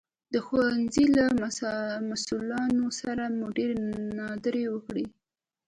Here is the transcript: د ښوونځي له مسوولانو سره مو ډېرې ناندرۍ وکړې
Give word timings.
د 0.33 0.35
ښوونځي 0.45 1.05
له 1.17 1.25
مسوولانو 2.09 2.85
سره 3.01 3.23
مو 3.37 3.47
ډېرې 3.57 3.75
ناندرۍ 4.17 4.65
وکړې 4.69 5.05